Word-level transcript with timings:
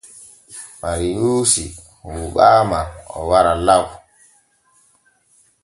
Mariyuusi 0.81 1.63
huuɓaama 2.03 2.79
o 3.15 3.19
wara 3.29 3.53
law. 3.67 3.85